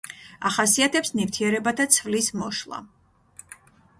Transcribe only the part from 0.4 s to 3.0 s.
ახასიათებს ნივთიერებათა ცვლის მოშლა.